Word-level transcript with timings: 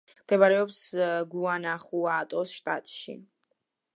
მდებარეობს 0.21 0.79
გუანახუატოს 1.33 2.53
შტატში. 2.61 3.17